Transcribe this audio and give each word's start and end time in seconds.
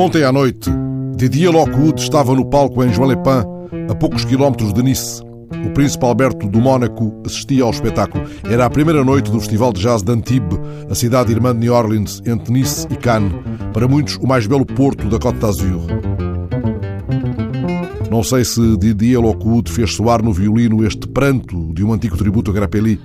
Ontem 0.00 0.24
à 0.24 0.32
noite, 0.32 0.70
Didier 1.14 1.52
Lockwood 1.52 2.00
estava 2.00 2.34
no 2.34 2.46
palco 2.46 2.82
em 2.82 2.90
João-Lepin, 2.90 3.44
a 3.90 3.94
poucos 3.94 4.24
quilómetros 4.24 4.72
de 4.72 4.82
Nice. 4.82 5.22
O 5.66 5.70
príncipe 5.74 6.02
Alberto 6.06 6.48
do 6.48 6.58
Mónaco 6.58 7.20
assistia 7.26 7.64
ao 7.64 7.70
espetáculo. 7.70 8.24
Era 8.44 8.64
a 8.64 8.70
primeira 8.70 9.04
noite 9.04 9.30
do 9.30 9.38
Festival 9.38 9.74
de 9.74 9.82
Jazz 9.82 10.02
de 10.02 10.10
Antibes, 10.10 10.58
a 10.88 10.94
cidade 10.94 11.32
irmã 11.32 11.52
de 11.52 11.60
New 11.60 11.74
Orleans, 11.74 12.22
entre 12.24 12.50
Nice 12.50 12.86
e 12.90 12.96
Cannes. 12.96 13.30
Para 13.74 13.86
muitos, 13.86 14.16
o 14.16 14.26
mais 14.26 14.46
belo 14.46 14.64
porto 14.64 15.06
da 15.06 15.18
Côte 15.18 15.38
d'Azur. 15.38 15.82
Não 18.10 18.22
sei 18.22 18.42
se 18.42 18.78
Didier 18.78 19.20
Lockwood 19.20 19.70
fez 19.70 19.92
soar 19.94 20.22
no 20.22 20.32
violino 20.32 20.82
este 20.82 21.06
pranto 21.08 21.74
de 21.74 21.84
um 21.84 21.92
antigo 21.92 22.16
tributo 22.16 22.50
a 22.50 22.54
Grappelli, 22.54 22.98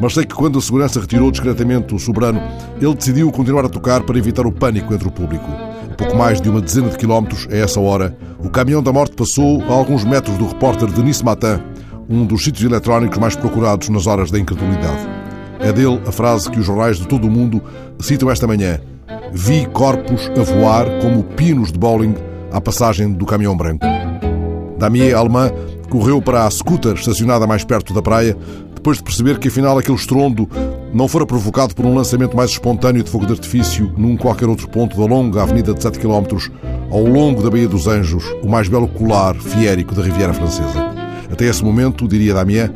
mas 0.00 0.14
sei 0.14 0.24
que 0.24 0.34
quando 0.34 0.58
a 0.58 0.62
segurança 0.62 1.00
retirou 1.00 1.30
discretamente 1.30 1.94
o 1.94 1.98
soberano, 1.98 2.40
ele 2.80 2.94
decidiu 2.94 3.30
continuar 3.30 3.64
a 3.64 3.68
tocar 3.68 4.02
para 4.02 4.18
evitar 4.18 4.46
o 4.46 4.52
pânico 4.52 4.94
entre 4.94 5.08
o 5.08 5.10
público. 5.10 5.46
A 5.90 5.94
pouco 5.96 6.16
mais 6.16 6.40
de 6.40 6.48
uma 6.48 6.60
dezena 6.60 6.88
de 6.88 6.96
quilómetros, 6.96 7.48
a 7.50 7.56
essa 7.56 7.80
hora, 7.80 8.16
o 8.38 8.48
caminhão 8.48 8.82
da 8.82 8.92
morte 8.92 9.16
passou 9.16 9.62
a 9.62 9.72
alguns 9.72 10.04
metros 10.04 10.36
do 10.38 10.46
repórter 10.46 10.90
Denis 10.92 11.22
Matin, 11.22 11.60
um 12.08 12.24
dos 12.24 12.44
sítios 12.44 12.64
eletrónicos 12.64 13.18
mais 13.18 13.36
procurados 13.36 13.88
nas 13.88 14.06
horas 14.06 14.30
da 14.30 14.38
incredulidade. 14.38 15.08
É 15.60 15.72
dele 15.72 16.00
a 16.06 16.12
frase 16.12 16.50
que 16.50 16.60
os 16.60 16.66
jornais 16.66 16.98
de 16.98 17.08
todo 17.08 17.26
o 17.26 17.30
mundo 17.30 17.60
citam 17.98 18.30
esta 18.30 18.46
manhã. 18.46 18.80
Vi 19.32 19.66
corpos 19.66 20.30
a 20.38 20.42
voar 20.42 20.86
como 21.00 21.24
pinos 21.24 21.72
de 21.72 21.78
bowling 21.78 22.14
à 22.52 22.60
passagem 22.60 23.12
do 23.12 23.26
caminhão 23.26 23.56
branco. 23.56 23.84
Damier 24.78 25.16
Alemã 25.16 25.50
correu 25.90 26.22
para 26.22 26.46
a 26.46 26.50
scooter 26.50 26.94
estacionada 26.94 27.46
mais 27.46 27.64
perto 27.64 27.92
da 27.92 28.00
praia, 28.00 28.36
depois 28.78 28.98
de 28.98 29.02
perceber 29.02 29.38
que 29.38 29.48
afinal 29.48 29.76
aquele 29.76 29.96
estrondo 29.96 30.48
não 30.94 31.08
fora 31.08 31.26
provocado 31.26 31.74
por 31.74 31.84
um 31.84 31.94
lançamento 31.94 32.36
mais 32.36 32.50
espontâneo 32.52 33.02
de 33.02 33.10
fogo 33.10 33.26
de 33.26 33.32
artifício 33.32 33.92
num 33.96 34.16
qualquer 34.16 34.48
outro 34.48 34.68
ponto 34.68 34.96
da 34.96 35.04
longa 35.04 35.42
avenida 35.42 35.74
de 35.74 35.82
7 35.82 35.98
km 35.98 36.24
ao 36.90 37.02
longo 37.02 37.42
da 37.42 37.50
Baía 37.50 37.68
dos 37.68 37.88
Anjos, 37.88 38.24
o 38.42 38.48
mais 38.48 38.68
belo 38.68 38.86
colar 38.88 39.34
fiérico 39.34 39.94
da 39.94 40.02
Riviera 40.02 40.32
Francesa. 40.32 40.94
Até 41.30 41.46
esse 41.46 41.62
momento, 41.62 42.06
diria 42.06 42.32
Damien, 42.32 42.70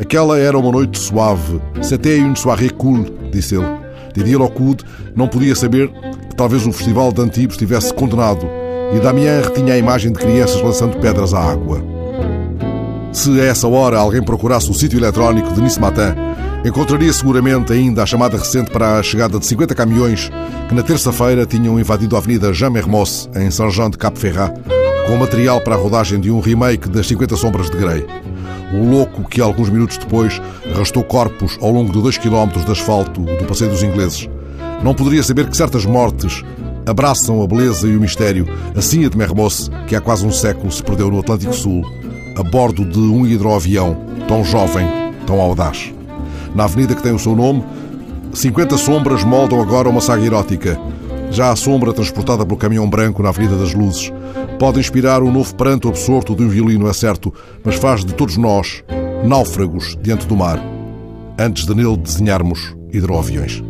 aquela 0.00 0.38
era 0.38 0.56
uma 0.56 0.70
noite 0.70 0.98
suave. 0.98 1.60
C'était 1.82 2.18
une 2.18 2.36
soirée 2.36 2.70
cool, 2.70 3.04
disse 3.32 3.56
ele. 3.56 3.66
Didier 4.14 4.38
Lockwood 4.38 4.84
não 5.14 5.28
podia 5.28 5.54
saber 5.54 5.90
que 6.30 6.36
talvez 6.36 6.66
o 6.66 6.72
festival 6.72 7.12
de 7.12 7.20
Antibes 7.20 7.54
estivesse 7.54 7.92
condenado 7.92 8.48
e 8.94 9.00
Damien 9.00 9.42
retinha 9.42 9.74
a 9.74 9.78
imagem 9.78 10.12
de 10.12 10.18
crianças 10.18 10.62
lançando 10.62 10.98
pedras 10.98 11.34
à 11.34 11.40
água. 11.40 11.97
Se 13.12 13.40
a 13.40 13.44
essa 13.44 13.66
hora 13.66 13.98
alguém 13.98 14.22
procurasse 14.22 14.70
o 14.70 14.74
sítio 14.74 14.98
eletrónico 14.98 15.52
de 15.52 15.60
Nice 15.60 15.80
Matin, 15.80 16.14
encontraria 16.64 17.12
seguramente 17.12 17.72
ainda 17.72 18.02
a 18.02 18.06
chamada 18.06 18.36
recente 18.36 18.70
para 18.70 18.98
a 18.98 19.02
chegada 19.02 19.38
de 19.38 19.46
50 19.46 19.74
caminhões 19.74 20.30
que 20.68 20.74
na 20.74 20.82
terça-feira 20.82 21.46
tinham 21.46 21.80
invadido 21.80 22.14
a 22.14 22.18
Avenida 22.18 22.52
Jean 22.52 22.70
Mermoz, 22.70 23.28
em 23.34 23.50
Saint-Jean 23.50 23.90
de 23.90 23.98
Cap-Ferrat, 23.98 24.54
com 25.06 25.16
material 25.16 25.60
para 25.60 25.74
a 25.74 25.78
rodagem 25.78 26.20
de 26.20 26.30
um 26.30 26.40
remake 26.40 26.88
das 26.88 27.06
50 27.08 27.36
Sombras 27.36 27.70
de 27.70 27.78
Grey. 27.78 28.06
O 28.74 28.84
louco 28.84 29.26
que, 29.26 29.40
alguns 29.40 29.70
minutos 29.70 29.96
depois, 29.96 30.40
arrastou 30.74 31.02
corpos 31.02 31.58
ao 31.62 31.70
longo 31.70 31.90
de 31.90 32.02
2 32.02 32.18
km 32.18 32.62
de 32.64 32.70
asfalto 32.70 33.22
do 33.22 33.44
Passeio 33.46 33.70
dos 33.70 33.82
Ingleses. 33.82 34.28
Não 34.82 34.94
poderia 34.94 35.22
saber 35.22 35.48
que 35.48 35.56
certas 35.56 35.86
mortes 35.86 36.44
abraçam 36.86 37.42
a 37.42 37.46
beleza 37.46 37.88
e 37.88 37.96
o 37.96 38.00
mistério, 38.00 38.46
assim 38.76 39.06
a 39.06 39.08
de 39.08 39.16
Mermoz, 39.16 39.70
que 39.86 39.96
há 39.96 40.00
quase 40.00 40.26
um 40.26 40.32
século 40.32 40.70
se 40.70 40.82
perdeu 40.82 41.10
no 41.10 41.20
Atlântico 41.20 41.54
Sul, 41.54 41.82
a 42.38 42.42
bordo 42.42 42.84
de 42.84 43.00
um 43.00 43.26
hidroavião, 43.26 43.96
tão 44.28 44.44
jovem, 44.44 44.86
tão 45.26 45.40
audaz. 45.40 45.92
Na 46.54 46.64
avenida 46.64 46.94
que 46.94 47.02
tem 47.02 47.12
o 47.12 47.18
seu 47.18 47.34
nome, 47.34 47.64
50 48.32 48.78
sombras 48.78 49.24
moldam 49.24 49.60
agora 49.60 49.88
uma 49.88 50.00
saga 50.00 50.24
erótica. 50.24 50.78
Já 51.32 51.50
a 51.50 51.56
sombra 51.56 51.92
transportada 51.92 52.46
pelo 52.46 52.56
caminhão 52.56 52.88
branco 52.88 53.22
na 53.22 53.30
Avenida 53.30 53.56
das 53.56 53.74
Luzes 53.74 54.12
pode 54.58 54.78
inspirar 54.78 55.22
o 55.22 55.32
novo 55.32 55.54
pranto 55.56 55.88
absorto 55.88 56.34
de 56.34 56.44
um 56.44 56.48
violino, 56.48 56.88
é 56.88 56.92
certo, 56.92 57.34
mas 57.64 57.74
faz 57.74 58.04
de 58.04 58.14
todos 58.14 58.36
nós 58.36 58.82
náufragos 59.24 59.98
diante 60.00 60.26
do 60.26 60.36
mar, 60.36 60.62
antes 61.38 61.66
de 61.66 61.74
nele 61.74 61.96
desenharmos 61.96 62.74
hidroaviões. 62.92 63.62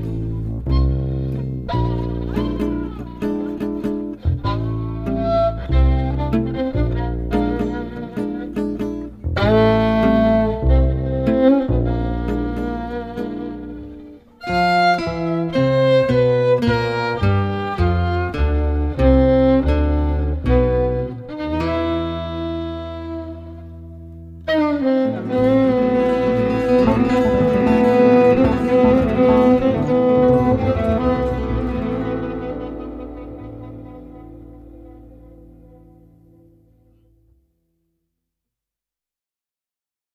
Música 24.49 25.68